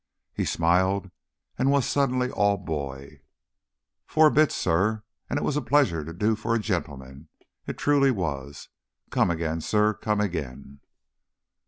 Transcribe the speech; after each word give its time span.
He 0.33 0.45
smiled 0.45 1.11
and 1.59 1.69
was 1.69 1.85
suddenly 1.85 2.31
all 2.31 2.57
boy. 2.57 3.21
"Foah 4.07 4.31
bits, 4.31 4.55
suh. 4.55 5.01
An' 5.29 5.37
it 5.37 5.43
was 5.43 5.55
a 5.55 5.61
pleasure 5.61 6.03
to 6.03 6.11
do 6.11 6.35
fo' 6.35 6.53
a 6.53 6.57
gentleman. 6.57 7.29
It 7.67 7.77
truly 7.77 8.09
was. 8.09 8.69
Come 9.11 9.29
agin, 9.29 9.61
suh—come, 9.61 10.19
agin!" 10.21 10.79